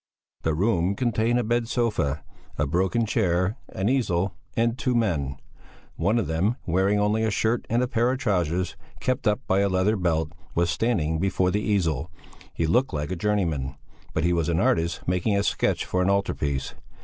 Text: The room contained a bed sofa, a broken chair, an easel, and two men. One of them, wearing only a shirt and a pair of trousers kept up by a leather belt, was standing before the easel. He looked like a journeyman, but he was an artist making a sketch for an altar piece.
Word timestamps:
The 0.41 0.55
room 0.55 0.95
contained 0.95 1.37
a 1.37 1.43
bed 1.43 1.67
sofa, 1.67 2.23
a 2.57 2.65
broken 2.65 3.05
chair, 3.05 3.57
an 3.69 3.87
easel, 3.87 4.33
and 4.57 4.75
two 4.75 4.95
men. 4.95 5.37
One 5.95 6.17
of 6.17 6.25
them, 6.25 6.55
wearing 6.65 6.99
only 6.99 7.23
a 7.23 7.29
shirt 7.29 7.67
and 7.69 7.83
a 7.83 7.87
pair 7.87 8.11
of 8.11 8.17
trousers 8.17 8.75
kept 8.99 9.27
up 9.27 9.41
by 9.45 9.59
a 9.59 9.69
leather 9.69 9.95
belt, 9.95 10.31
was 10.55 10.71
standing 10.71 11.19
before 11.19 11.51
the 11.51 11.61
easel. 11.61 12.09
He 12.51 12.65
looked 12.65 12.93
like 12.95 13.11
a 13.11 13.15
journeyman, 13.15 13.75
but 14.15 14.23
he 14.23 14.33
was 14.33 14.49
an 14.49 14.59
artist 14.59 15.03
making 15.07 15.37
a 15.37 15.43
sketch 15.43 15.85
for 15.85 16.01
an 16.01 16.09
altar 16.09 16.33
piece. 16.33 16.73